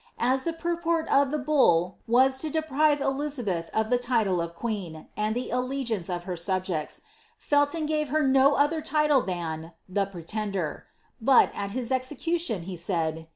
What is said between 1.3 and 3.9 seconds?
bull was to deprive Elizabeth